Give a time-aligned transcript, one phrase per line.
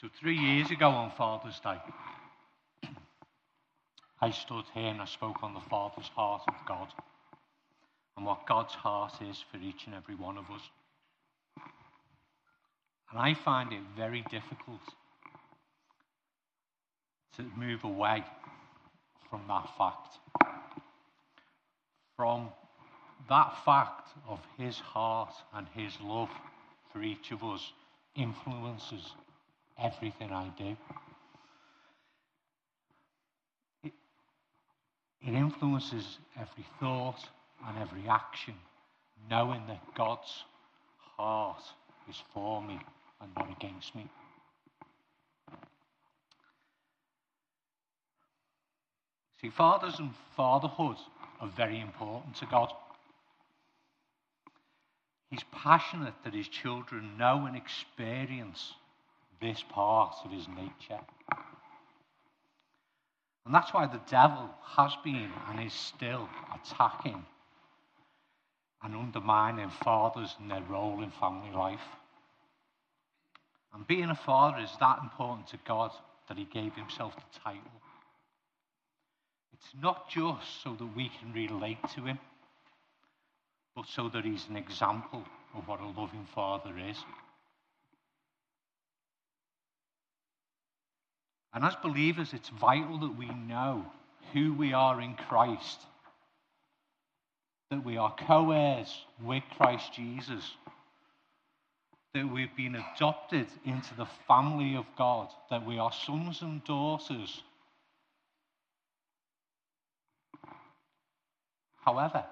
[0.00, 1.78] So, three years ago on Father's Day,
[4.20, 6.88] I stood here and I spoke on the Father's heart of God
[8.14, 10.60] and what God's heart is for each and every one of us.
[13.10, 14.82] And I find it very difficult
[17.38, 18.22] to move away
[19.30, 20.18] from that fact.
[22.16, 22.50] From
[23.30, 26.30] that fact of his heart and his love
[26.92, 27.72] for each of us
[28.14, 29.14] influences
[29.82, 30.76] everything I do.
[33.84, 33.92] It,
[35.26, 37.28] it influences every thought
[37.66, 38.54] and every action,
[39.30, 40.44] knowing that God's
[41.16, 41.62] heart
[42.08, 42.78] is for me
[43.20, 44.06] and not against me.
[49.40, 50.96] See, fathers and fatherhood
[51.40, 52.72] are very important to God.
[55.30, 58.72] He's passionate that his children know and experience
[59.40, 61.00] this part of his nature.
[63.44, 67.24] And that's why the devil has been and is still attacking
[68.82, 71.80] and undermining fathers and their role in family life.
[73.72, 75.92] And being a father is that important to God
[76.28, 77.62] that he gave himself the title.
[79.52, 82.18] It's not just so that we can relate to him,
[83.74, 85.22] but so that he's an example
[85.54, 86.96] of what a loving father is.
[91.56, 93.86] And as believers, it's vital that we know
[94.34, 95.80] who we are in Christ,
[97.70, 100.44] that we are co heirs with Christ Jesus,
[102.12, 107.42] that we've been adopted into the family of God, that we are sons and daughters.
[111.86, 112.26] However,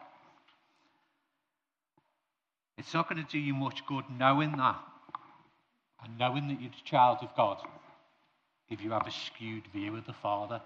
[2.76, 4.80] it's not going to do you much good knowing that
[6.04, 7.66] and knowing that you're a child of God
[8.70, 10.60] if you have a skewed view of the Father.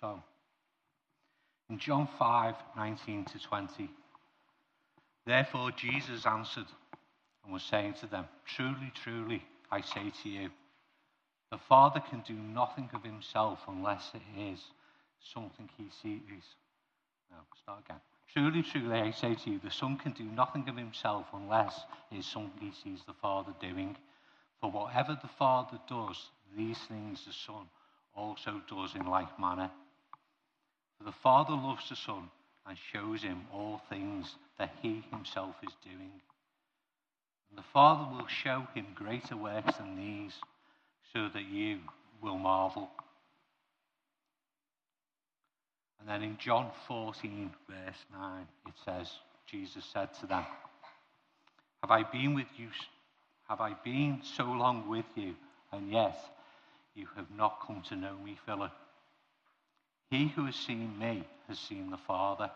[0.00, 0.20] So,
[1.70, 3.90] in John 5 19 to 20,
[5.26, 6.66] therefore Jesus answered
[7.44, 10.50] and was saying to them, Truly, truly, I say to you,
[11.50, 14.60] the Father can do nothing of himself unless it is
[15.32, 16.42] something he sees.
[17.30, 18.00] No, start again.
[18.32, 22.18] Truly, truly, I say to you, the Son can do nothing of himself unless it
[22.18, 23.96] is something he sees the Father doing.
[24.64, 26.16] For whatever the Father does,
[26.56, 27.66] these things the Son
[28.16, 29.70] also does in like manner.
[30.96, 32.30] For the Father loves the Son
[32.66, 36.12] and shows him all things that he himself is doing.
[37.50, 40.32] And the Father will show him greater works than these,
[41.12, 41.80] so that you
[42.22, 42.88] will marvel.
[46.00, 49.10] And then in John 14, verse 9, it says,
[49.46, 50.46] Jesus said to them,
[51.82, 52.68] Have I been with you
[53.48, 55.34] have I been so long with you,
[55.72, 56.18] and yet
[56.94, 58.72] you have not come to know me, Philip?
[60.10, 62.50] He who has seen me has seen the Father.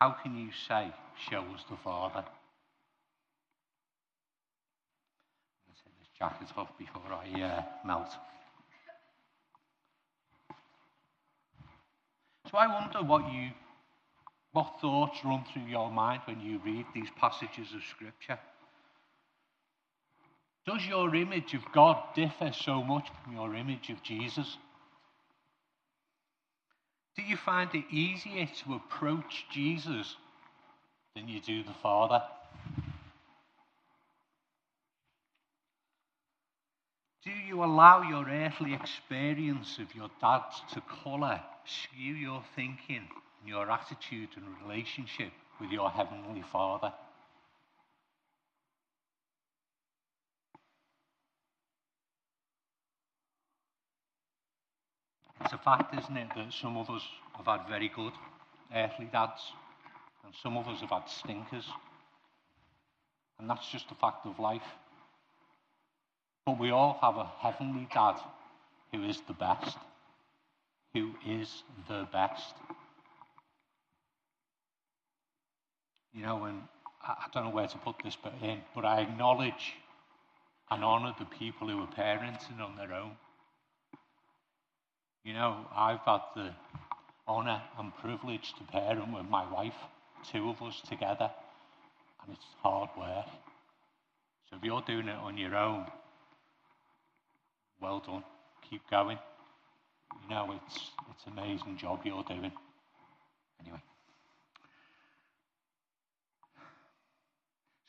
[0.00, 0.92] How can you say,
[1.30, 2.24] Show us the Father?
[5.68, 8.10] Let's take this jacket off before I uh, melt.
[12.50, 13.50] So I wonder what you,
[14.52, 18.38] what thoughts run through your mind when you read these passages of Scripture.
[20.66, 24.56] Does your image of God differ so much from your image of Jesus?
[27.16, 30.16] Do you find it easier to approach Jesus
[31.14, 32.22] than you do the Father?
[37.24, 40.42] Do you allow your earthly experience of your dad
[40.72, 43.06] to colour, skew your thinking
[43.40, 46.92] and your attitude and relationship with your Heavenly Father?
[55.40, 57.02] It's a fact, isn't it, that some of us
[57.36, 58.12] have had very good
[58.74, 59.52] earthly dads,
[60.24, 61.68] and some of us have had stinkers.
[63.38, 64.62] And that's just a fact of life.
[66.46, 68.16] But we all have a heavenly dad
[68.92, 69.76] who is the best,
[70.92, 72.54] who is the best.
[76.12, 76.62] You know, and
[77.02, 79.74] I don't know where to put this bit in, but I acknowledge
[80.70, 83.12] and honour the people who are parenting on their own.
[85.24, 86.50] You know, I've had the
[87.26, 89.74] honour and privilege to parent with my wife,
[90.30, 91.30] two of us together,
[92.22, 93.26] and it's hard work.
[94.50, 95.86] So if you're doing it on your own,
[97.80, 98.22] well done.
[98.68, 99.18] Keep going.
[100.24, 102.52] You know, it's it's an amazing job you're doing.
[103.60, 103.82] Anyway.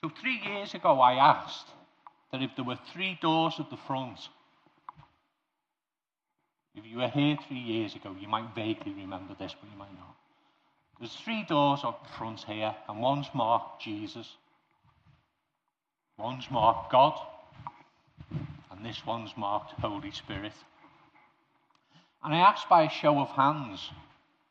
[0.03, 1.67] So, three years ago, I asked
[2.31, 4.19] that if there were three doors at the front,
[6.75, 9.93] if you were here three years ago, you might vaguely remember this, but you might
[9.97, 10.15] not.
[10.99, 14.27] There's three doors up front here, and one's marked Jesus,
[16.17, 17.19] one's marked God,
[18.71, 20.53] and this one's marked Holy Spirit.
[22.23, 23.91] And I asked by a show of hands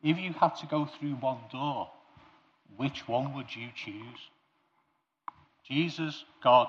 [0.03, 1.91] if you had to go through one door,
[2.77, 4.21] which one would you choose?
[5.67, 6.69] Jesus, God,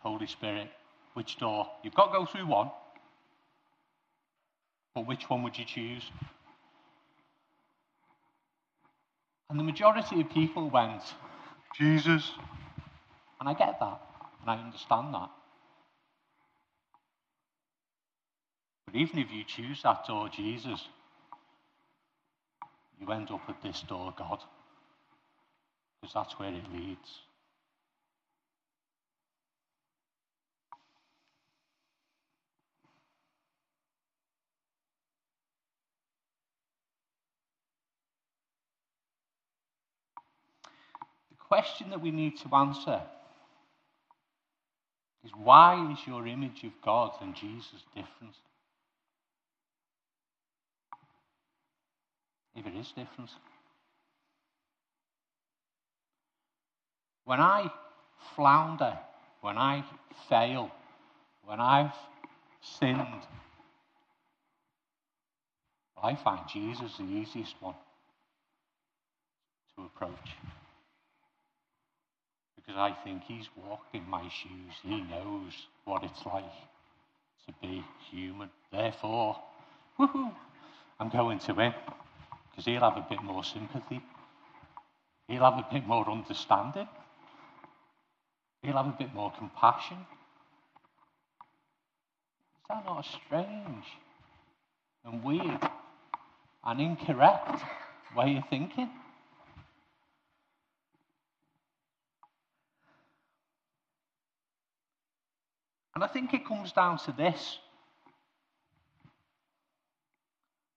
[0.00, 0.68] Holy Spirit.
[1.14, 1.66] Which door?
[1.82, 2.70] You've got to go through one.
[4.94, 6.10] But which one would you choose?
[9.50, 11.02] And the majority of people went,
[11.76, 12.30] Jesus.
[13.40, 14.00] And I get that,
[14.40, 15.30] and I understand that.
[18.86, 20.88] But even if you choose that door, Jesus,
[23.00, 24.38] you end up at this door, God,
[26.00, 27.20] because that's where it leads.
[41.48, 43.00] Question that we need to answer
[45.24, 48.34] is why is your image of God and Jesus different?
[52.56, 53.30] If it is different.
[57.24, 57.70] When I
[58.36, 58.98] flounder,
[59.40, 59.82] when I
[60.28, 60.70] fail,
[61.44, 61.94] when I've
[62.60, 63.26] sinned,
[66.02, 67.74] I find Jesus the easiest one
[69.76, 70.36] to approach
[72.64, 74.74] because I think he's walked in my shoes.
[74.82, 75.52] He knows
[75.84, 76.44] what it's like
[77.46, 78.48] to be human.
[78.72, 79.36] Therefore,
[79.98, 80.32] woohoo,
[80.98, 81.74] I'm going to him
[82.50, 84.00] because he'll have a bit more sympathy.
[85.28, 86.88] He'll have a bit more understanding.
[88.62, 89.98] He'll have a bit more compassion.
[92.60, 93.84] Is that not strange
[95.04, 95.68] and weird
[96.64, 97.62] and incorrect
[98.16, 98.88] way of thinking?
[105.94, 107.58] And I think it comes down to this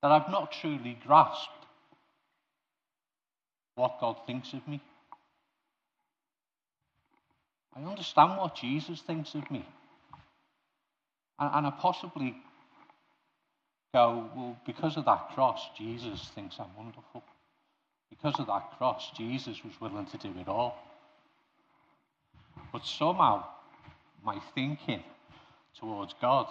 [0.01, 1.49] that I've not truly grasped
[3.75, 4.81] what God thinks of me.
[7.75, 9.65] I understand what Jesus thinks of me.
[11.39, 12.35] And, and I possibly
[13.93, 17.23] go, well, because of that cross, Jesus thinks I'm wonderful.
[18.09, 20.77] Because of that cross, Jesus was willing to do it all.
[22.71, 23.45] But somehow,
[24.27, 25.01] my thinking
[25.79, 26.47] towards God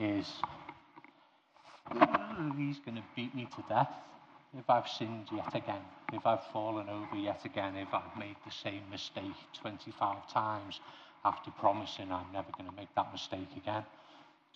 [0.00, 0.26] is
[2.56, 3.92] he's going to beat me to death
[4.58, 5.82] if I've sinned yet again,
[6.14, 10.80] if I've fallen over yet again, if I've made the same mistake 25 times
[11.22, 13.84] after promising I'm never going to make that mistake again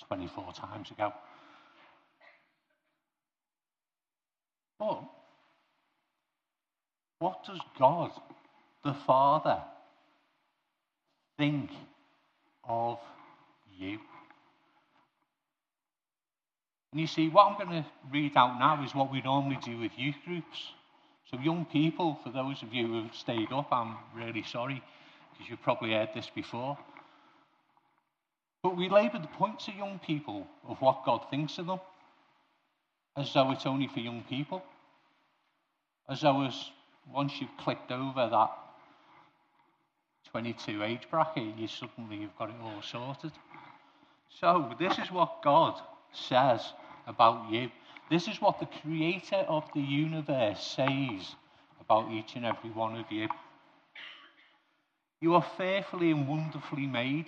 [0.09, 1.13] 24 times ago.
[4.79, 5.05] But
[7.19, 8.11] what does God,
[8.83, 9.63] the Father,
[11.37, 11.71] think
[12.69, 12.99] of
[13.77, 13.99] you.
[16.93, 19.79] And you see, what I'm going to read out now is what we normally do
[19.79, 20.73] with youth groups.
[21.31, 24.83] So, young people, for those of you who've stayed up, I'm really sorry
[25.33, 26.79] because you've probably heard this before.
[28.63, 31.81] But we labour the points of young people of what God thinks of them
[33.17, 34.63] as though it's only for young people.
[36.09, 36.71] As though as
[37.13, 38.51] once you've clicked over that
[40.35, 43.31] 22 age bracket, you suddenly you've got it all sorted.
[44.41, 45.81] So, this is what God
[46.13, 46.73] says
[47.07, 47.71] about you.
[48.11, 51.37] This is what the creator of the universe says
[51.81, 53.29] about each and every one of you.
[55.21, 57.27] You are fearfully and wonderfully made.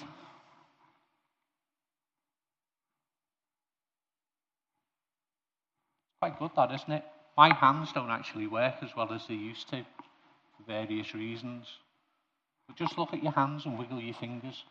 [6.21, 7.05] Quite good, that, isn't it?
[7.37, 9.85] My hands don't actually work as well as they used to
[10.57, 11.69] for various reasons.
[12.67, 14.65] But just look at your hands and wiggle your fingers.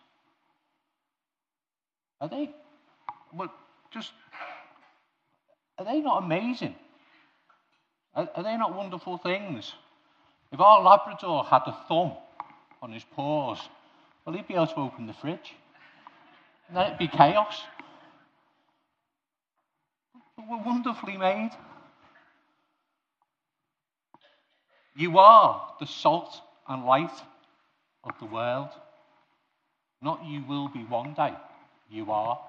[2.22, 2.50] Are they?
[3.34, 3.54] Well,
[3.92, 4.12] just.
[5.78, 6.76] Are they not amazing?
[8.14, 9.74] Are, are they not wonderful things?
[10.52, 12.14] If our Labrador had a thumb
[12.82, 13.60] on his paws,
[14.26, 15.54] well, he'd be able to open the fridge.
[16.68, 17.62] And then it'd be chaos.
[20.36, 21.52] But we're wonderfully made.
[24.96, 27.12] You are the salt and light
[28.06, 28.70] of the world.
[30.02, 31.34] Not you will be one day.
[31.90, 32.40] You are.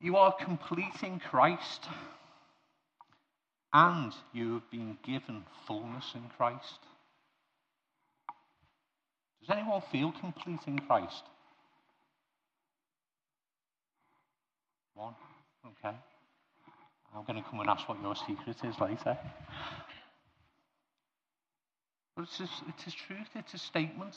[0.00, 1.86] You are complete in Christ,
[3.72, 6.78] and you have been given fullness in Christ.
[9.40, 11.22] Does anyone feel complete in Christ?
[14.94, 15.14] One?
[15.66, 15.96] Okay.
[17.14, 19.18] I'm going to come and ask what your secret is later.
[22.16, 24.14] But it's, just, it's a truth, it's a statement.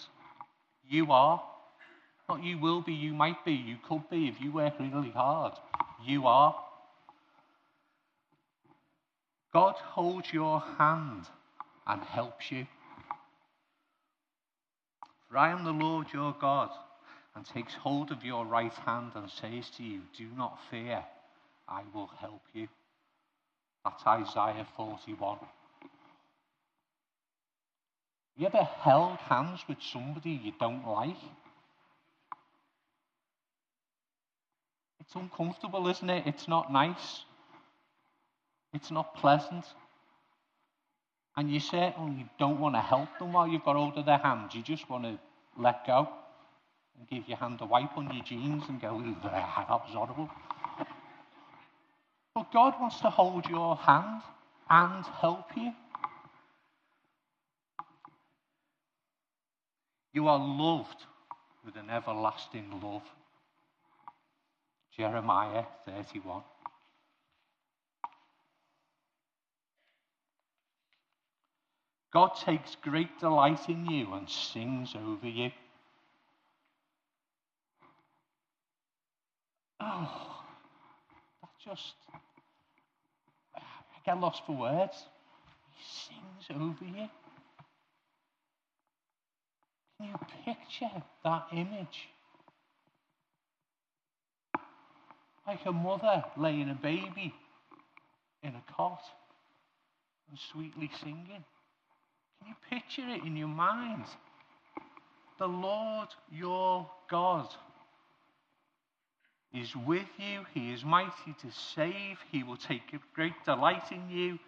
[0.87, 1.43] You are.
[2.29, 5.53] Not you will be, you might be, you could be if you work really hard.
[6.05, 6.55] You are.
[9.53, 11.23] God holds your hand
[11.87, 12.67] and helps you.
[15.29, 16.69] For I am the Lord your God,
[17.35, 21.03] and takes hold of your right hand and says to you, Do not fear,
[21.67, 22.67] I will help you.
[23.83, 25.37] That's Isaiah 41.
[28.37, 31.17] You ever held hands with somebody you don't like?
[34.99, 36.27] It's uncomfortable, isn't it?
[36.27, 37.23] It's not nice.
[38.73, 39.65] It's not pleasant.
[41.35, 44.17] And you certainly oh, don't want to help them while you've got hold of their
[44.17, 44.53] hands.
[44.53, 45.17] You just want to
[45.57, 46.07] let go
[46.97, 50.29] and give your hand a wipe on your jeans and go, that was horrible.
[52.35, 54.21] But God wants to hold your hand
[54.69, 55.71] and help you.
[60.17, 61.05] You are loved
[61.63, 63.03] with an everlasting love.
[64.97, 66.41] Jeremiah 31.
[72.11, 75.51] God takes great delight in you and sings over you.
[79.79, 80.41] Oh,
[81.43, 81.93] that just,
[83.55, 83.61] I
[84.03, 84.97] get lost for words.
[85.75, 87.07] He sings over you.
[89.97, 92.09] Can you picture that image?
[95.45, 97.33] Like a mother laying a baby
[98.43, 99.01] in a cot
[100.29, 101.43] and sweetly singing.
[102.39, 104.05] Can you picture it in your mind?
[105.39, 107.47] The Lord your God
[109.53, 110.41] is with you.
[110.53, 112.17] He is mighty to save.
[112.31, 112.81] He will take
[113.13, 114.39] great delight in you.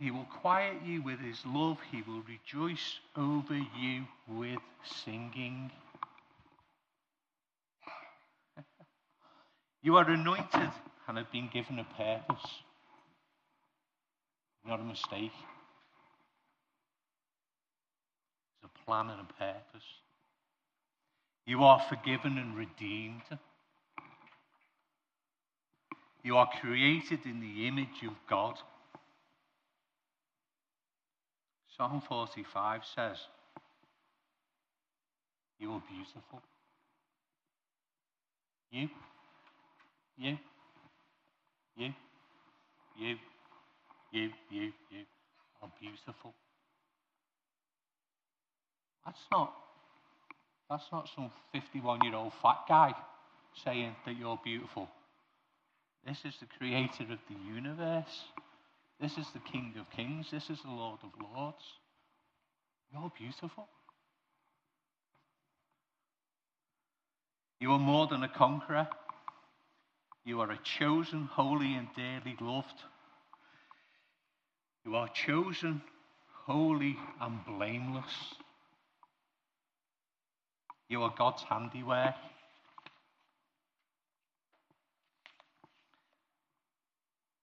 [0.00, 1.76] He will quiet you with his love.
[1.92, 4.62] He will rejoice over you with
[5.04, 5.70] singing.
[9.82, 10.70] you are anointed
[11.06, 12.50] and have been given a purpose,
[14.66, 15.32] not a mistake.
[18.62, 19.84] There's a plan and a purpose.
[21.44, 23.20] You are forgiven and redeemed.
[26.22, 28.54] You are created in the image of God.
[31.80, 33.16] Psalm 45 says,
[35.58, 36.42] You are beautiful.
[38.70, 38.88] You,
[40.18, 40.36] you,
[41.78, 41.94] you,
[42.98, 43.16] you,
[44.12, 45.04] you, you, you
[45.62, 46.34] are beautiful.
[49.06, 49.54] That's not,
[50.68, 52.92] that's not some 51 year old fat guy
[53.64, 54.86] saying that you're beautiful.
[56.06, 58.24] This is the creator of the universe.
[59.00, 60.26] This is the King of Kings.
[60.30, 61.64] This is the Lord of Lords.
[62.92, 63.66] You're beautiful.
[67.60, 68.88] You are more than a conqueror.
[70.24, 72.82] You are a chosen, holy, and dearly loved.
[74.84, 75.80] You are chosen,
[76.44, 78.34] holy, and blameless.
[80.88, 82.14] You are God's handiwork.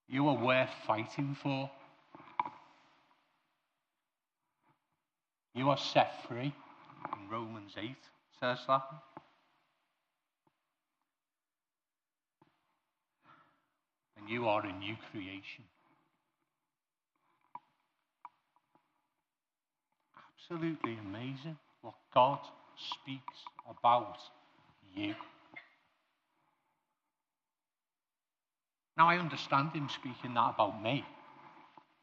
[0.09, 1.69] You are worth fighting for.
[5.53, 6.53] You are set free.
[7.13, 7.95] In Romans 8
[8.39, 8.83] says that.
[14.17, 15.65] And you are a new creation.
[20.39, 22.39] Absolutely amazing what God
[22.77, 23.37] speaks
[23.69, 24.17] about
[24.95, 25.15] you.
[28.97, 31.05] Now, I understand him speaking that about me,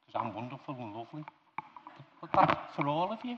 [0.07, 1.25] because I'm wonderful and lovely.
[2.21, 3.37] But, but that's for all of you.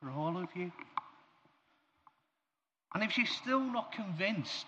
[0.00, 0.72] For all of you.
[2.94, 4.66] And if you're still not convinced,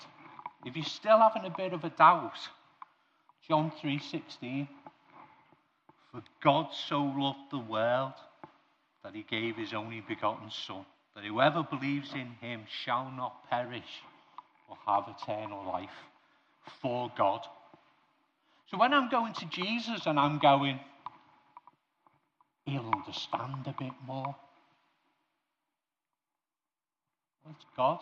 [0.66, 2.38] if you're still having a bit of a doubt,
[3.48, 4.68] John 3:16,
[6.10, 8.14] for God so loved the world
[9.02, 14.02] that he gave his only begotten son, that whoever believes in him shall not perish
[14.68, 15.90] will have eternal life
[16.80, 17.40] for God.
[18.70, 20.80] So when I'm going to Jesus and I'm going,
[22.64, 24.34] he'll understand a bit more.
[27.44, 28.00] Well, it's God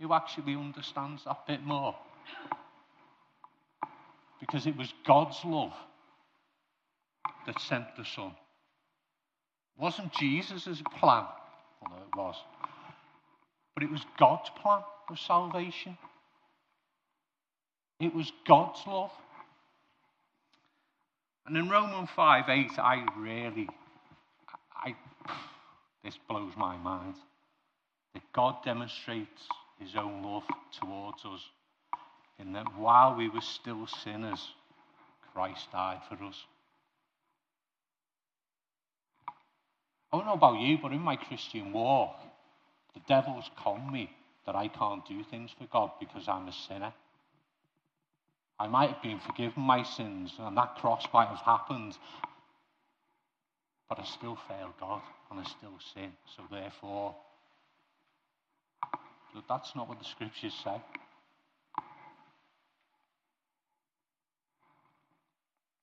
[0.00, 1.94] who actually understands that bit more.
[4.38, 5.74] Because it was God's love
[7.46, 8.32] that sent the Son.
[9.78, 11.26] wasn't Jesus' plan,
[11.82, 12.36] although it was,
[13.74, 15.98] but it was God's plan of salvation.
[17.98, 19.10] It was God's love.
[21.46, 23.68] And in Romans 5 8, I really,
[24.74, 24.94] I,
[26.04, 27.14] this blows my mind.
[28.14, 29.42] That God demonstrates
[29.78, 30.44] his own love
[30.80, 31.40] towards us
[32.38, 34.48] in that while we were still sinners,
[35.32, 36.36] Christ died for us.
[40.12, 42.16] I don't know about you, but in my Christian walk,
[42.94, 44.10] the devil's con me
[44.50, 46.92] that I can't do things for God because I'm a sinner.
[48.58, 51.96] I might have been forgiven my sins, and that cross might have happened,
[53.88, 56.10] but I still fail God, and I still sin.
[56.36, 57.14] So therefore,
[59.48, 60.82] that's not what the scriptures say.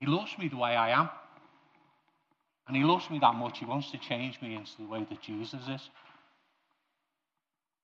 [0.01, 1.09] He loves me the way I am.
[2.67, 5.21] And he loves me that much, he wants to change me into the way that
[5.21, 5.89] Jesus is.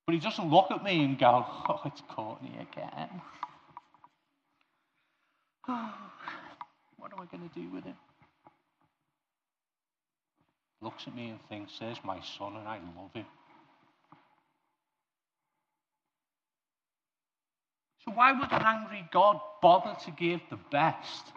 [0.05, 3.21] But he doesn't look at me and go, oh, it's Courtney again.
[6.97, 7.95] what am I going to do with him?
[10.81, 13.25] Looks at me and thinks, there's my son and I love him.
[18.05, 21.31] So why would an angry God bother to give the best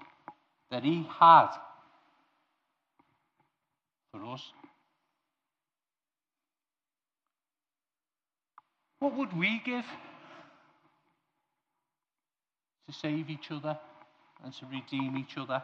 [0.71, 1.49] that he had
[4.13, 4.43] for us.
[8.99, 9.85] What would we give
[12.87, 13.79] to save each other
[14.43, 15.63] and to redeem each other?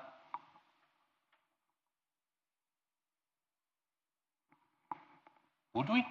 [5.74, 6.04] Would we?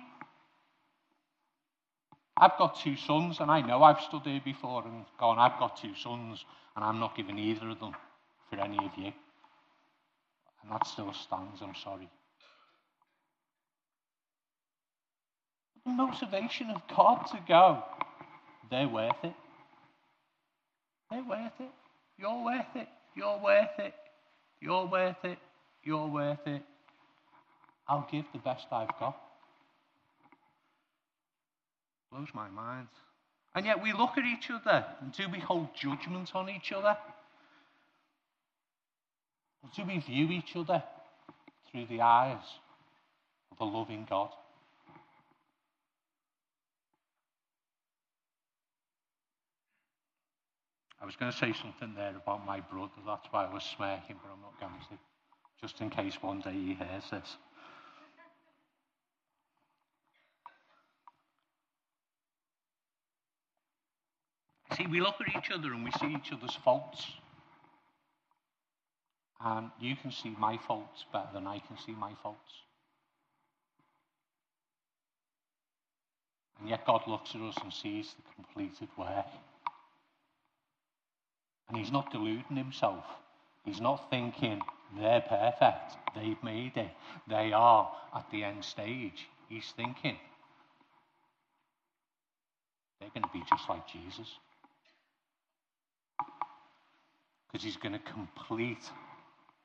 [2.38, 5.78] I've got two sons, and I know I've stood here before and gone, I've got
[5.78, 6.44] two sons,
[6.76, 7.94] and I'm not giving either of them
[8.50, 9.14] for any of you.
[10.64, 12.10] And that still stands, I'm sorry.
[15.90, 17.84] Motivation of God to go,
[18.70, 19.34] they're worth it.
[21.10, 21.72] They're worth it.
[22.18, 22.88] You're worth it.
[23.16, 23.94] You're worth it.
[24.62, 25.40] You're worth it.
[25.84, 26.62] You're worth it.
[27.88, 29.18] I'll give the best I've got.
[32.12, 32.88] Blows my mind.
[33.56, 36.96] And yet we look at each other and do we hold judgment on each other?
[39.64, 40.84] Or do we view each other
[41.70, 42.44] through the eyes
[43.52, 44.30] of a loving God?
[51.02, 52.92] I was going to say something there about my brother.
[53.06, 54.98] That's why I was smirking, but I'm not going to.
[55.60, 57.38] Just in case one day he hears this.
[64.78, 67.06] See, we look at each other and we see each other's faults.
[69.44, 72.52] And you can see my faults better than I can see my faults.
[76.60, 79.26] And yet God looks at us and sees the completed work.
[81.72, 83.06] And he's not deluding himself.
[83.64, 84.60] He's not thinking
[85.00, 86.90] they're perfect, they've made it,
[87.30, 89.30] they are at the end stage.
[89.48, 90.18] He's thinking
[93.00, 94.28] they're going to be just like Jesus.
[97.48, 98.90] Because he's going to complete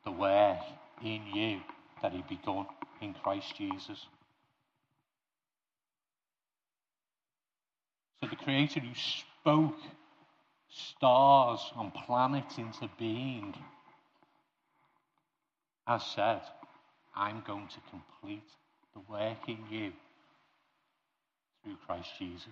[0.04, 0.60] the work
[1.02, 1.60] in you
[2.02, 2.66] that he begun
[3.00, 4.06] in Christ Jesus.
[8.20, 9.80] So the Creator who spoke
[10.76, 13.54] stars and planets into being
[15.86, 16.42] has said,
[17.14, 18.48] I'm going to complete
[18.94, 19.92] the work in you
[21.62, 22.46] through Christ Jesus.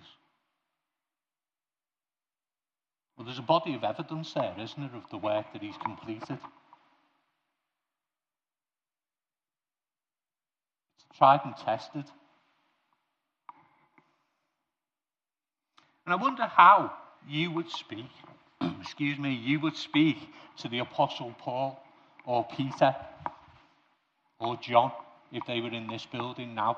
[3.15, 6.39] Well, there's a body of evidence there, isn't there, of the work that he's completed.
[10.97, 12.05] It's tried and tested.
[16.05, 16.91] And I wonder how
[17.27, 18.09] you would speak,
[18.81, 20.17] excuse me, you would speak
[20.57, 21.81] to the Apostle Paul
[22.25, 22.95] or Peter
[24.39, 24.91] or John
[25.31, 26.77] if they were in this building now,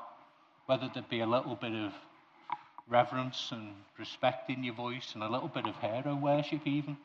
[0.66, 1.94] whether there'd be a little bit of
[2.90, 6.98] reverence and respect in your voice and a little bit of hero worship, even.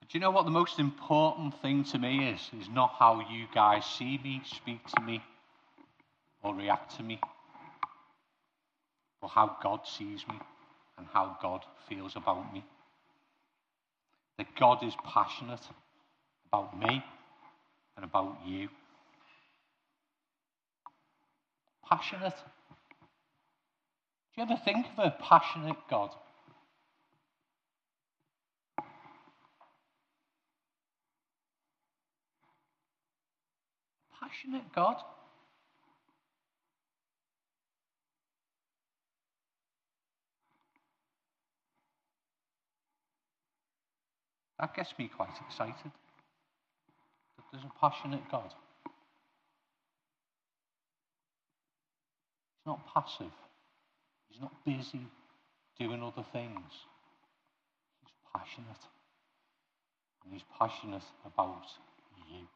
[0.00, 2.40] But you know what the most important thing to me is?
[2.60, 5.22] Is not how you guys see me, speak to me,
[6.44, 7.18] or react to me,
[9.20, 10.38] but how God sees me
[10.98, 12.62] and how God feels about me.
[14.36, 15.66] That God is passionate
[16.46, 17.02] about me
[17.96, 18.68] and about you.
[21.88, 22.34] Passionate.
[24.34, 26.10] Do you ever think of a passionate God?
[34.20, 34.96] Passionate God?
[44.60, 45.92] That gets me quite excited.
[47.36, 48.52] That there's a passionate God.
[52.56, 53.32] He's not passive.
[54.30, 55.06] He's not busy
[55.78, 56.70] doing other things.
[58.00, 58.84] He's passionate.
[60.24, 61.66] And he's passionate about
[62.30, 62.46] you.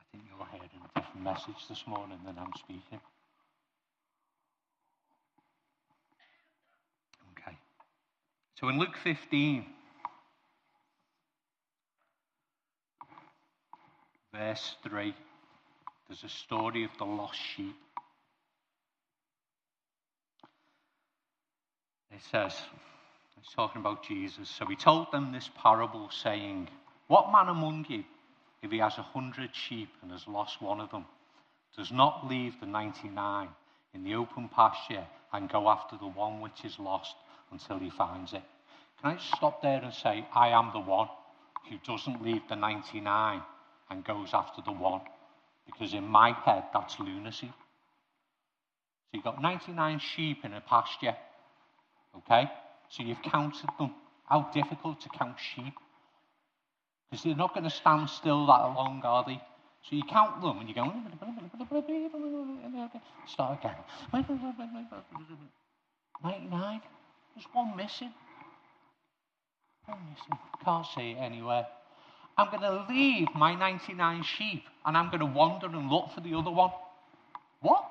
[0.00, 3.00] I think you're hearing a different message this morning than I'm speaking.
[7.32, 7.56] Okay.
[8.60, 9.64] So in Luke 15,
[14.34, 15.14] verse 3,
[16.08, 17.76] there's a story of the lost sheep.
[22.10, 22.52] It says,
[23.40, 24.50] it's talking about Jesus.
[24.50, 26.68] So he told them this parable, saying,
[27.06, 28.02] What man among you,
[28.64, 31.04] if he has a hundred sheep and has lost one of them,
[31.76, 33.50] does not leave the 99
[33.94, 37.14] in the open pasture and go after the one which is lost
[37.50, 38.42] until he finds it?
[39.00, 41.08] Can I just stop there and say, I am the one
[41.68, 43.42] who doesn't leave the 99
[43.90, 45.02] and goes after the one?
[45.66, 47.46] Because in my head, that's lunacy.
[47.46, 47.52] So
[49.12, 51.16] you've got 99 sheep in a pasture,
[52.16, 52.50] okay?
[52.90, 53.94] So you've counted them.
[54.24, 55.74] How difficult to count sheep.
[57.10, 59.40] Because they're not going to stand still that long, are they?
[59.88, 60.92] So you count them and you go,
[63.26, 63.76] start again.
[66.22, 66.80] 99.
[67.38, 68.12] There's one missing.
[69.86, 70.38] One missing.
[70.64, 71.68] Can't see it anywhere.
[72.36, 76.20] I'm going to leave my 99 sheep and I'm going to wander and look for
[76.20, 76.72] the other one.
[77.60, 77.84] What?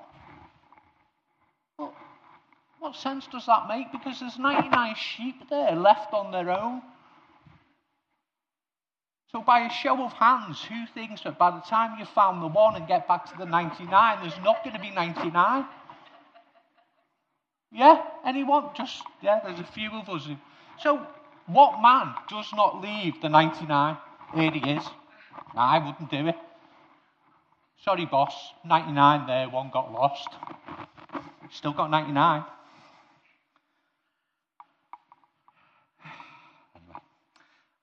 [2.79, 3.89] What sense does that make?
[3.93, 6.81] Because there's 99 sheep there left on their own.
[9.31, 12.47] So, by a show of hands, who thinks that by the time you found the
[12.47, 15.65] one and get back to the 99, there's not going to be 99?
[17.71, 18.01] Yeah?
[18.25, 18.69] Anyone?
[18.75, 20.27] Just, yeah, there's a few of us.
[20.79, 21.05] So,
[21.47, 23.97] what man does not leave the 99?
[24.35, 24.83] Here he is.
[25.55, 26.35] Nah, I wouldn't do it.
[27.83, 28.33] Sorry, boss.
[28.65, 30.27] 99 there, one got lost.
[31.51, 32.43] Still got 99.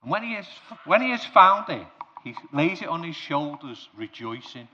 [0.03, 0.45] And when he, has,
[0.85, 1.87] when he has found it,
[2.23, 4.67] he lays it on his shoulders, rejoicing.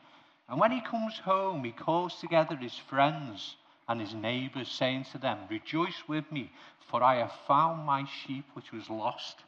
[0.50, 3.56] And when he comes home, he calls together his friends
[3.91, 6.49] and his neighbors, saying to them, Rejoice with me,
[6.89, 9.43] for I have found my sheep which was lost.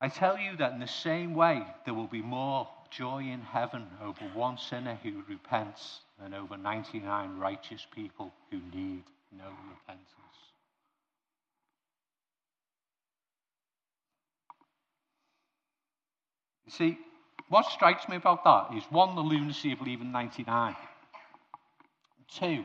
[0.00, 3.86] I tell you that in the same way, there will be more joy in heaven
[4.02, 9.04] over one sinner who repents than over 99 righteous people who need
[9.36, 10.08] no repentance.
[16.66, 16.98] You see,
[17.48, 20.74] what strikes me about that is one, the lunacy of leaving 99.
[22.32, 22.64] Two,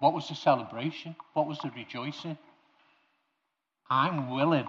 [0.00, 1.16] what was the celebration?
[1.34, 2.36] What was the rejoicing?
[3.90, 4.68] I'm willing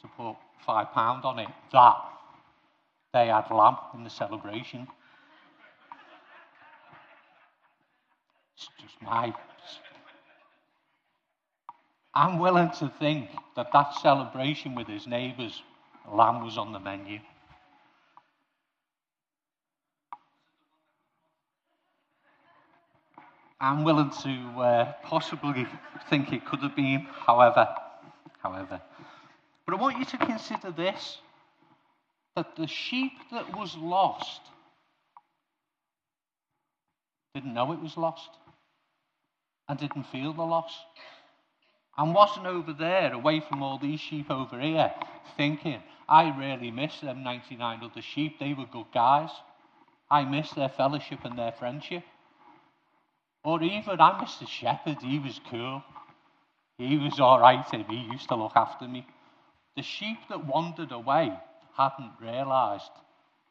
[0.00, 1.96] to put five pound on it that
[3.12, 4.86] they had lamb in the celebration.
[8.56, 9.32] It's just my.
[12.14, 15.62] I'm willing to think that that celebration with his neighbours
[16.12, 17.18] Lamb was on the menu.
[23.60, 25.66] I'm willing to uh, possibly
[26.08, 27.68] think it could have been, however,
[28.40, 28.80] however.
[29.66, 31.18] But I want you to consider this
[32.36, 34.40] that the sheep that was lost
[37.34, 38.30] didn't know it was lost
[39.68, 40.72] and didn't feel the loss
[41.98, 44.92] and wasn't over there, away from all these sheep over here,
[45.36, 48.38] thinking, I really miss them 99 other sheep.
[48.38, 49.30] They were good guys.
[50.08, 52.04] I miss their fellowship and their friendship.
[53.48, 54.98] Or even, I miss the shepherd.
[55.00, 55.82] He was cool.
[56.76, 59.06] He was all right and he used to look after me.
[59.74, 61.32] The sheep that wandered away
[61.74, 62.90] hadn't realized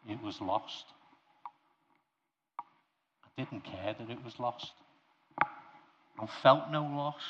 [0.08, 0.86] it was lost.
[3.26, 4.72] I didn't care that it was lost.
[5.42, 7.24] I felt no loss.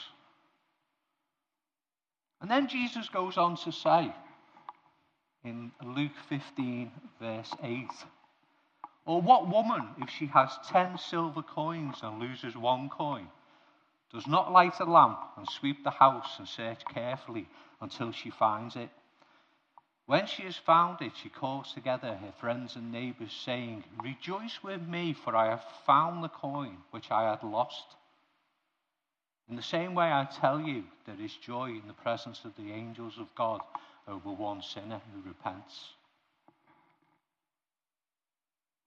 [2.41, 4.13] And then Jesus goes on to say
[5.45, 7.86] in Luke 15, verse 8,
[9.07, 13.29] Or what woman, if she has ten silver coins and loses one coin,
[14.11, 17.47] does not light a lamp and sweep the house and search carefully
[17.79, 18.89] until she finds it?
[20.07, 24.81] When she has found it, she calls together her friends and neighbors, saying, Rejoice with
[24.81, 27.95] me, for I have found the coin which I had lost.
[29.49, 32.73] In the same way, I tell you, there is joy in the presence of the
[32.73, 33.61] angels of God
[34.05, 35.93] over one sinner who repents.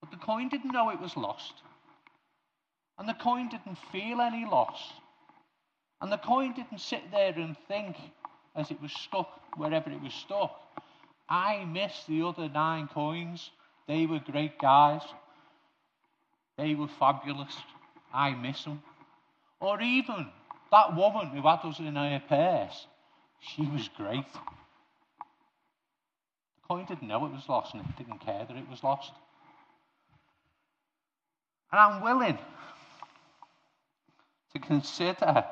[0.11, 1.53] the coin didn't know it was lost.
[2.99, 4.79] And the coin didn't feel any loss.
[6.01, 7.95] And the coin didn't sit there and think
[8.55, 10.59] as it was stuck wherever it was stuck.
[11.29, 13.49] I missed the other nine coins.
[13.87, 15.01] They were great guys.
[16.57, 17.55] They were fabulous.
[18.13, 18.83] I miss them.
[19.59, 20.27] Or even
[20.71, 22.87] that woman who had us in her purse,
[23.39, 24.25] she was great.
[24.33, 24.39] The
[26.67, 29.11] coin didn't know it was lost and it didn't care that it was lost.
[31.71, 32.37] And I'm willing
[34.53, 35.45] to consider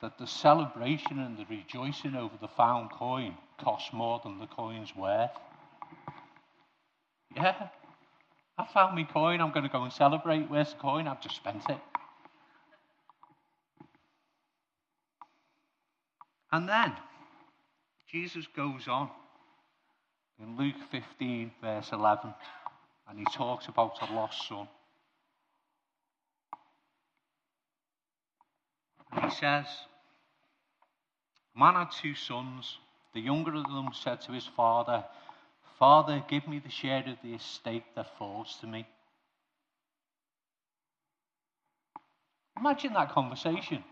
[0.00, 4.94] that the celebration and the rejoicing over the found coin cost more than the coin's
[4.94, 5.30] worth.
[7.36, 7.68] Yeah,
[8.58, 10.50] I found my coin, I'm going to go and celebrate.
[10.50, 11.08] Where's the coin?
[11.08, 11.78] I've just spent it.
[16.52, 16.92] And then
[18.10, 19.08] Jesus goes on
[20.38, 22.34] in Luke 15, verse 11,
[23.08, 24.68] and he talks about a lost son.
[29.20, 29.66] He says,
[31.54, 32.78] Man had two sons.
[33.14, 35.04] The younger of them said to his father,
[35.78, 38.86] Father, give me the share of the estate that falls to me.
[42.58, 43.82] Imagine that conversation.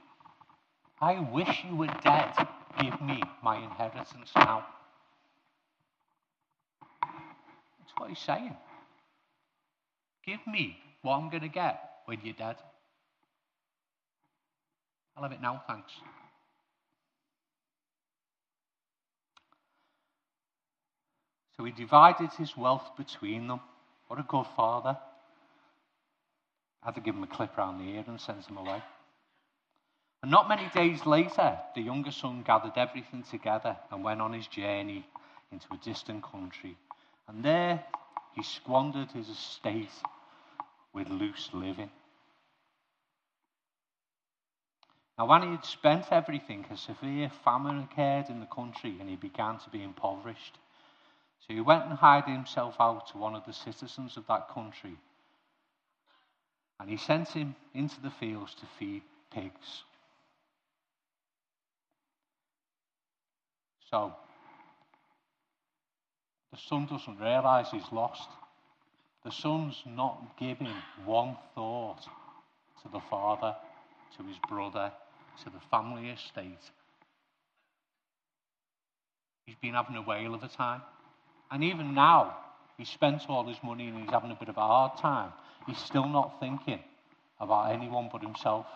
[1.01, 2.33] I wish you were dead.
[2.81, 4.65] Give me my inheritance now.
[7.03, 8.57] That's what he's saying.
[10.25, 12.57] Give me what I'm going to get when you're dead.
[15.17, 15.93] I'll have it now, thanks.
[21.57, 23.61] So he divided his wealth between them.
[24.09, 24.97] What a good father.
[26.83, 28.83] I had to give him a clip round the ear and send him away.
[30.23, 34.47] And not many days later, the younger son gathered everything together and went on his
[34.47, 35.07] journey
[35.53, 36.77] into a distant country.
[37.29, 37.85] And there
[38.35, 39.91] he squandered his estate
[40.93, 41.91] with loose living.
[45.21, 49.17] Now, when he had spent everything, a severe famine occurred in the country and he
[49.17, 50.57] began to be impoverished.
[51.41, 54.97] So he went and hired himself out to one of the citizens of that country.
[56.81, 59.83] And he sent him into the fields to feed pigs.
[63.91, 64.15] So,
[66.51, 68.31] the son doesn't realize he's lost.
[69.25, 70.73] The son's not giving
[71.05, 72.05] one thought
[72.83, 73.55] to the father,
[74.17, 74.91] to his brother,
[75.45, 76.71] to the family estate.
[79.47, 80.83] He's been having a whale of a time.
[81.51, 82.37] And even now,
[82.79, 85.33] he's spent all his money and he's having a bit of a hard time.
[85.67, 86.81] He's still not thinking
[87.41, 88.67] about anyone but himself.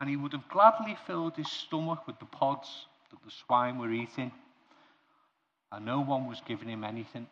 [0.00, 3.92] and he would have gladly filled his stomach with the pods that the swine were
[3.92, 4.30] eating,
[5.72, 7.26] and no one was giving him anything.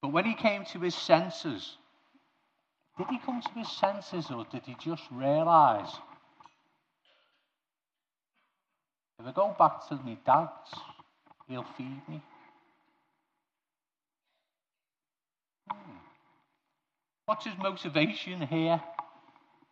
[0.00, 1.76] But when he came to his senses,
[3.00, 5.90] did he come to his senses or did he just realize?
[9.18, 10.50] If I go back to my dad's,
[11.48, 12.22] he'll feed me.
[15.70, 15.96] Hmm.
[17.24, 18.82] What's his motivation here?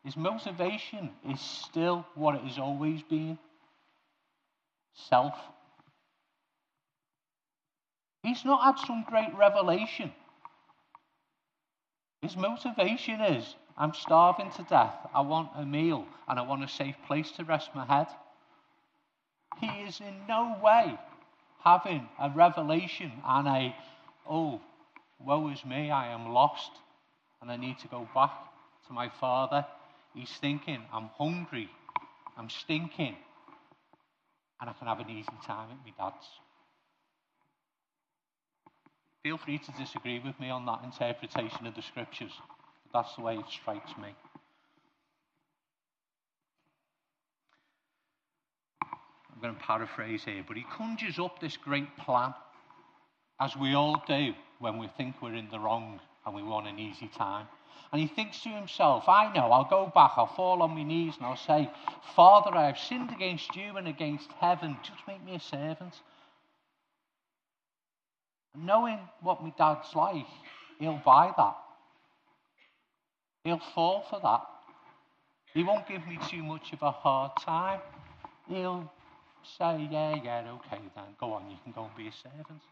[0.04, 3.38] His motivation is still what it has always been
[4.94, 5.34] self.
[8.22, 10.12] He's not had some great revelation.
[12.22, 14.94] His motivation is I'm starving to death.
[15.14, 18.08] I want a meal and I want a safe place to rest my head.
[19.60, 20.98] He is in no way
[21.62, 23.76] having a revelation and a,
[24.28, 24.60] oh,
[25.20, 26.72] woe is me, I am lost
[27.40, 28.32] and I need to go back
[28.86, 29.64] to my father.
[30.14, 31.68] He's thinking, I'm hungry,
[32.36, 33.16] I'm stinking,
[34.60, 36.26] and I can have an easy time at my dad's.
[39.28, 42.32] Feel free to disagree with me on that interpretation of the scriptures,
[42.94, 44.08] that's the way it strikes me.
[48.82, 52.32] I'm going to paraphrase here, but he conjures up this great plan,
[53.38, 56.78] as we all do when we think we're in the wrong and we want an
[56.78, 57.48] easy time.
[57.92, 61.16] And he thinks to himself, I know, I'll go back, I'll fall on my knees
[61.18, 61.70] and I'll say,
[62.16, 64.78] Father, I have sinned against you and against heaven.
[64.82, 65.92] Just make me a servant.
[68.60, 70.26] Knowing what my dad's like,
[70.78, 71.56] he'll buy that.
[73.44, 74.42] He'll fall for that.
[75.54, 77.80] He won't give me too much of a hard time.
[78.48, 78.90] He'll
[79.58, 81.04] say, Yeah, yeah, okay then.
[81.20, 82.62] Go on, you can go and be a servant.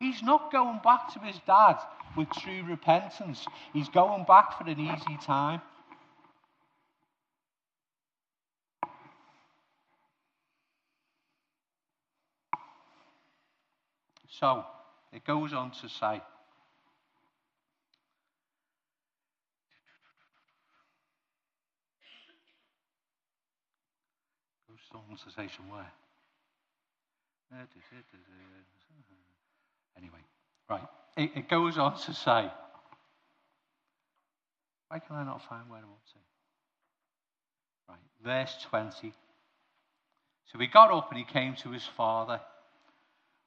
[0.00, 1.78] He's not going back to his dad
[2.16, 3.46] with true repentance.
[3.72, 5.62] He's going back for an easy time.
[14.38, 14.64] So,
[15.12, 16.20] it goes on to say,
[24.68, 25.90] goes on to say somewhere.
[29.96, 30.18] Anyway,
[30.68, 30.86] right.
[31.16, 32.50] It, it goes on to say,
[34.88, 36.18] why can I not find where I'm up to?
[37.88, 39.14] Right, verse 20.
[40.52, 42.40] So he got up and he came to his father.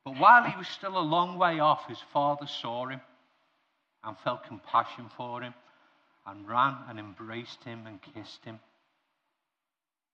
[0.04, 3.02] But while he was still a long way off, his father saw him
[4.04, 5.54] and felt compassion for him
[6.26, 8.60] and ran and embraced him and kissed him.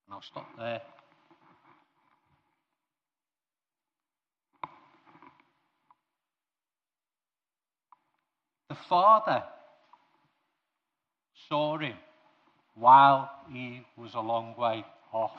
[0.05, 0.81] And I'll stop there.
[8.69, 9.43] The father
[11.47, 11.95] saw him
[12.73, 15.37] while he was a long way off,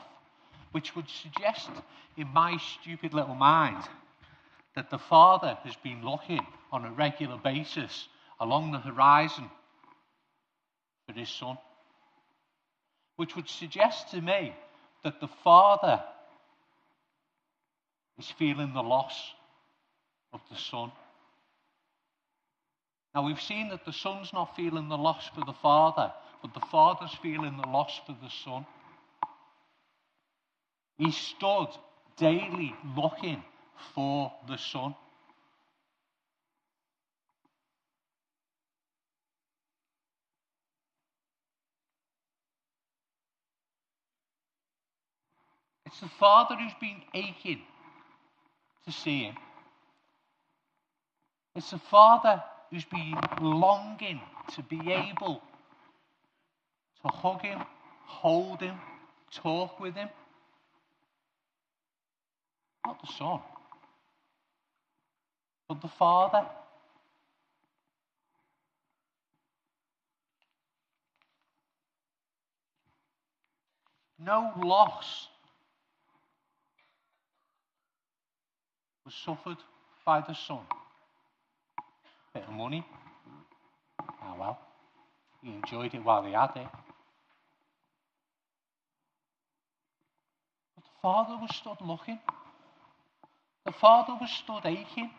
[0.71, 1.69] which would suggest,
[2.15, 3.83] in my stupid little mind,
[4.77, 8.07] that the father has been looking on a regular basis
[8.39, 9.49] along the horizon
[11.07, 11.57] for his son,
[13.15, 14.53] which would suggest to me
[15.03, 15.99] that the father
[18.19, 19.33] is feeling the loss
[20.31, 20.91] of the son.
[23.15, 26.13] Now, we've seen that the son's not feeling the loss for the father,
[26.43, 28.63] but the father's feeling the loss for the son.
[30.99, 31.69] He stood
[32.15, 33.43] daily looking
[33.93, 34.95] for the son.
[45.85, 47.61] It's the father who's been aching
[48.85, 49.35] to see him.
[51.55, 54.21] It's the father who's been longing
[54.53, 55.41] to be able
[57.01, 57.59] to hug him,
[58.05, 58.75] hold him,
[59.31, 60.09] talk with him.
[62.85, 63.39] Not the son,
[65.67, 66.45] but the father.
[74.19, 75.27] No loss
[79.05, 79.57] was suffered
[80.05, 80.65] by the son
[82.37, 82.85] bit of money.
[84.21, 84.59] Ah, well,
[85.41, 86.67] he enjoyed it while he had it.
[90.75, 92.19] But the father was stood looking.
[93.65, 95.09] The father was stood aching.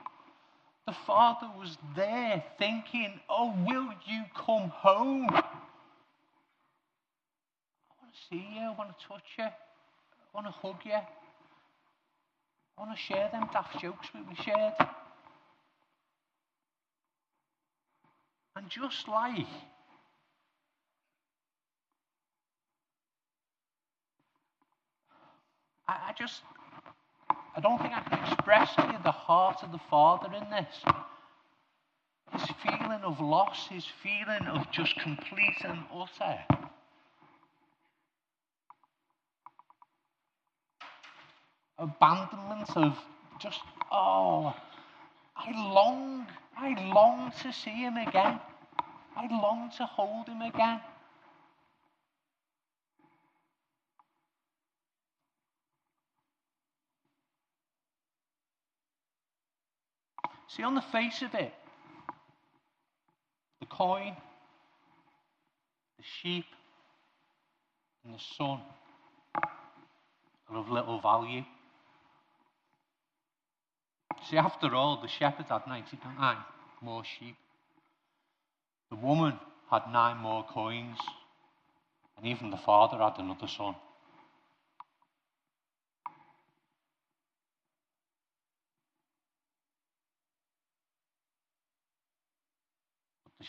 [0.89, 5.29] The father was there thinking, Oh, will you come home?
[5.29, 5.35] I
[8.01, 8.63] want to see you.
[8.63, 9.45] I want to touch you.
[9.45, 9.51] I
[10.33, 10.93] want to hug you.
[10.93, 11.05] I
[12.79, 14.73] want to share them daft jokes we shared.
[18.57, 19.45] And just like
[25.87, 26.41] I, I just
[27.59, 30.81] I don't think I can express to you the heart of the Father in this.
[32.31, 36.39] His feeling of loss, his feeling of just complete and utter.
[41.81, 42.97] Abandonment of
[43.41, 43.59] just,
[43.91, 44.55] oh,
[45.37, 48.39] I long, I long to see him again.
[49.17, 50.81] I long to hold him again.
[60.49, 61.53] See, on the face of it,
[63.61, 64.17] the coin,
[65.99, 66.47] the sheep,
[68.05, 68.61] and the son
[70.49, 71.43] are of little value.
[74.31, 76.37] See, after all, the shepherd had 99
[76.81, 77.37] more sheep.
[78.91, 79.39] The woman
[79.71, 80.99] had nine more coins.
[82.17, 83.77] And even the father had another son.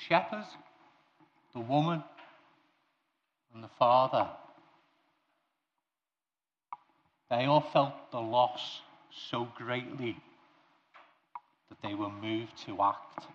[0.07, 0.45] But
[1.53, 2.03] the woman,
[3.53, 4.29] and the father,
[7.29, 8.81] they all felt the loss
[9.29, 10.15] so greatly
[11.69, 13.27] that they were moved to act.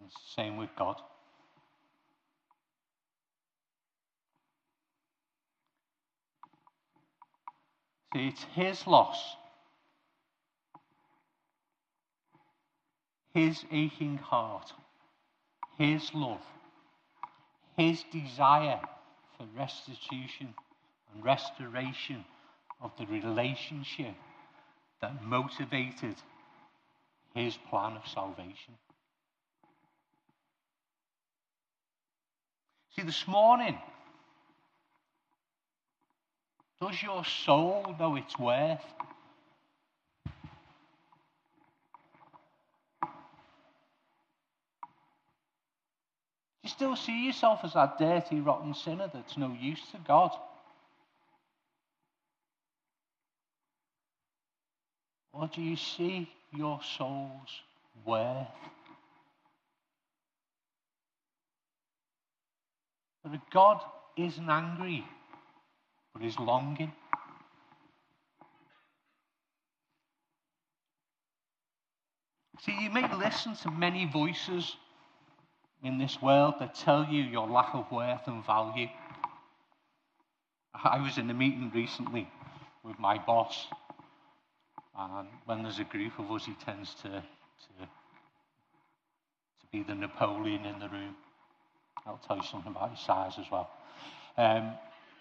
[0.00, 0.96] The same with God.
[0.96, 1.00] See,
[8.14, 9.36] it's His loss,
[13.34, 14.72] His aching heart,
[15.78, 16.42] His love,
[17.76, 18.80] His desire
[19.36, 20.54] for restitution
[21.14, 22.24] and restoration
[22.80, 24.14] of the relationship
[25.00, 26.16] that motivated
[27.34, 28.74] his plan of salvation.
[32.94, 33.78] See, this morning,
[36.82, 38.82] does your soul know its worth?
[43.04, 43.08] Do
[46.64, 50.32] you still see yourself as that dirty, rotten sinner that's no use to God?
[55.32, 57.60] Or do you see your soul's
[58.04, 58.48] worth?
[63.24, 63.80] That God
[64.16, 65.04] isn't angry,
[66.12, 66.92] but is longing.
[72.60, 74.76] See, you may listen to many voices
[75.82, 78.86] in this world that tell you your lack of worth and value.
[80.74, 82.28] I was in a meeting recently
[82.84, 83.66] with my boss,
[84.96, 90.64] and when there's a group of us, he tends to, to, to be the Napoleon
[90.64, 91.16] in the room.
[92.06, 93.70] I'll tell you something about his size as well.
[94.36, 94.72] Um,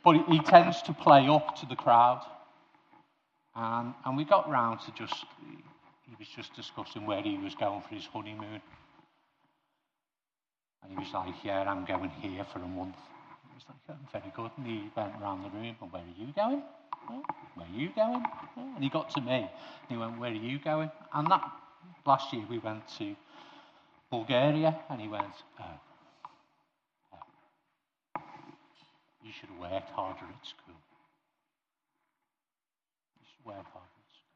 [0.03, 2.25] but he, he tends to play up to the crowd.
[3.55, 5.25] And, and we got round to just,
[6.03, 8.61] he was just discussing where he was going for his honeymoon.
[10.83, 12.95] And he was like, Yeah, I'm going here for a month.
[12.97, 14.51] I was like, oh, Very good.
[14.57, 16.63] And he went around the room, and where are you going?
[17.55, 18.23] Where are you going?
[18.75, 19.37] And he got to me.
[19.41, 20.91] And he went, Where are you going?
[21.13, 21.51] And that
[22.05, 23.15] last year we went to
[24.09, 25.79] Bulgaria, and he went, Oh,
[29.23, 30.75] You should worked harder at school.
[33.19, 34.31] You should work harder at school.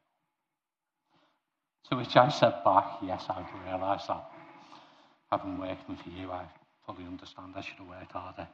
[1.90, 4.30] To which I said back, yes, I've realised that.
[5.30, 6.44] Having worked for you, I
[6.86, 8.48] fully understand I should have worked harder.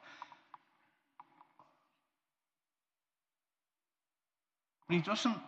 [4.88, 5.38] But he doesn't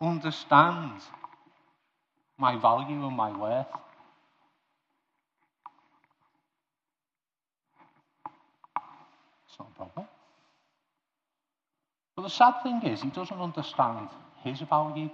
[0.00, 1.02] understand
[2.38, 3.66] my value and my worth.
[9.58, 10.06] Not a problem.
[12.14, 14.08] But the sad thing is, he doesn't understand
[14.42, 15.10] his value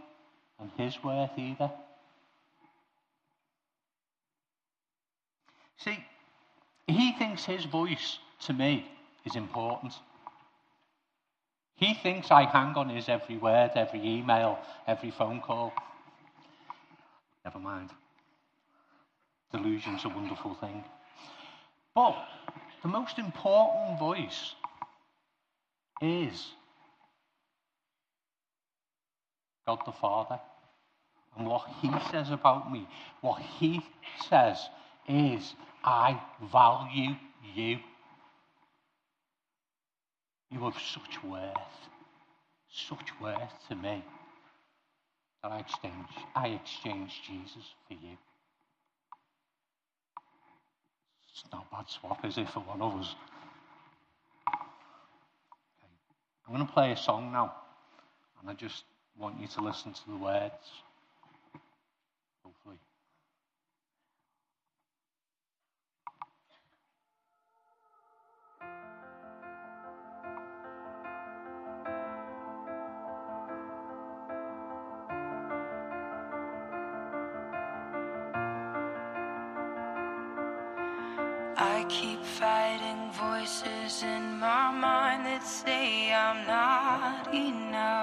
[0.60, 1.70] and his worth either.
[5.78, 5.98] See,
[6.86, 8.86] he thinks his voice to me
[9.24, 9.92] is important.
[11.76, 15.72] He thinks I hang on his every word, every email, every phone call.
[17.44, 17.90] Never mind.
[19.50, 20.84] Delusion's a wonderful thing.
[21.94, 22.16] But
[22.82, 24.54] the most important voice
[26.00, 26.52] is
[29.66, 30.40] God the Father.
[31.36, 32.86] And what He says about me,
[33.20, 33.80] what He
[34.28, 34.58] says
[35.08, 35.54] is,
[35.84, 36.20] I
[36.52, 37.14] value
[37.54, 37.78] you.
[40.50, 41.56] You have such worth,
[42.70, 44.04] such worth to me
[45.42, 48.16] that I exchange, I exchange Jesus for you.
[51.32, 53.14] It's not a bad swap, is it, for one of us?
[54.48, 55.88] Okay.
[56.46, 57.54] I'm going to play a song now,
[58.40, 58.84] and I just
[59.18, 60.52] want you to listen to the words.
[81.82, 88.01] I keep fighting voices in my mind that say I'm not enough.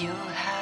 [0.00, 0.59] You'll have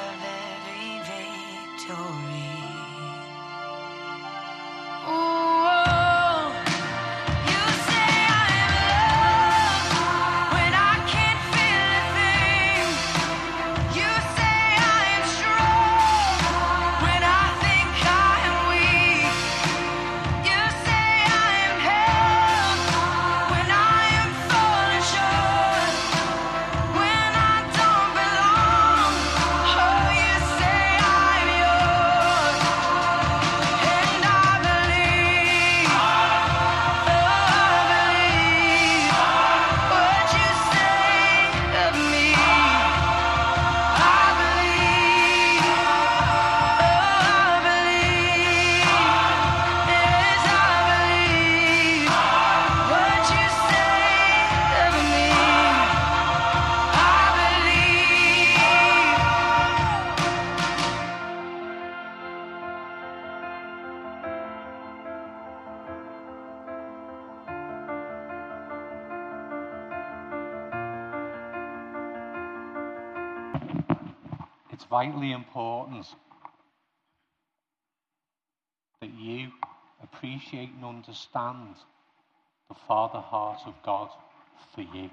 [74.91, 76.07] vitally important
[79.01, 79.49] that you
[80.03, 81.75] appreciate and understand
[82.69, 84.11] the Father heart of God
[84.75, 85.11] for you.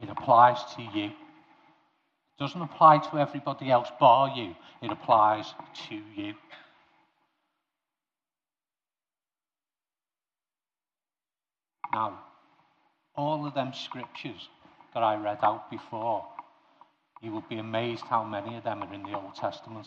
[0.00, 1.06] It applies to you.
[1.06, 1.12] It
[2.38, 5.46] doesn't apply to everybody else bar you, it applies
[5.88, 6.34] to you.
[11.92, 12.18] Now,
[13.14, 14.50] all of them scriptures
[14.92, 16.26] that I read out before,
[17.22, 19.86] you will be amazed how many of them are in the Old Testament.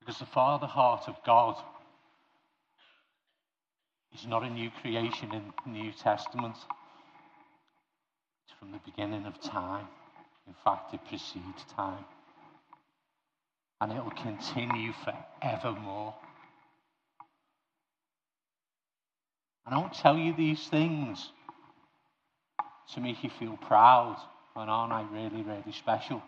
[0.00, 1.56] Because the Father heart of God
[4.14, 6.56] is not a new creation in the New Testament.
[8.44, 9.86] It's from the beginning of time.
[10.46, 12.04] In fact, it precedes time.
[13.80, 16.14] And it will continue forevermore.
[19.66, 21.30] And I don't tell you these things
[22.92, 24.16] to make you feel proud
[24.56, 26.22] and aren't I really, really special?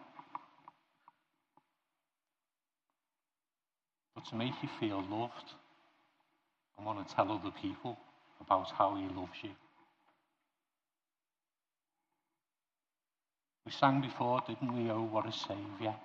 [4.15, 5.53] But to make you feel loved
[6.77, 7.99] and want to tell other people
[8.41, 9.51] about how he loves you.
[13.65, 14.91] We sang before, didn't we?
[14.91, 15.97] Oh, what a saviour.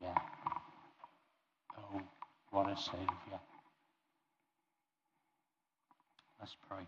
[0.00, 0.18] Yeah.
[1.78, 2.00] Oh,
[2.50, 3.40] what a saviour.
[6.40, 6.86] Let's pray.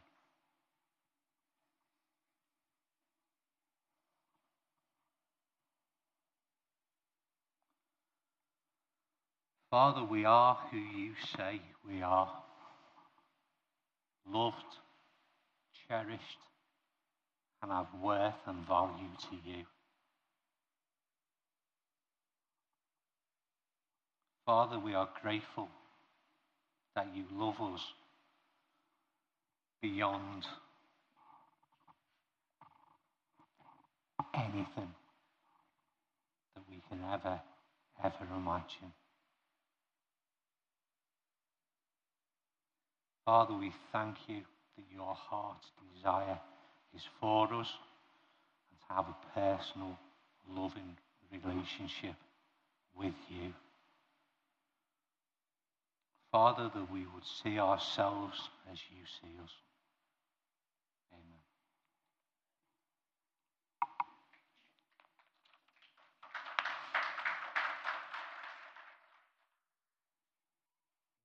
[9.75, 12.31] Father, we are who you say we are.
[14.31, 14.55] Loved,
[15.89, 16.39] cherished,
[17.61, 19.65] and have worth and value to you.
[24.47, 25.67] Father, we are grateful
[26.95, 27.83] that you love us
[29.83, 30.45] beyond
[34.37, 34.95] anything
[36.55, 37.41] that we can ever,
[38.05, 38.93] ever imagine.
[43.25, 44.41] Father, we thank you
[44.77, 46.39] that your heart's desire
[46.95, 47.73] is for us
[48.71, 49.99] and to have a personal,
[50.55, 50.97] loving
[51.33, 52.15] relationship
[52.97, 53.53] with you.
[56.31, 59.51] Father, that we would see ourselves as you see us.